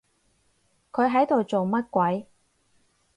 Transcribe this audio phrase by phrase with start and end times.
[0.91, 2.25] 佢喺度做乜鬼？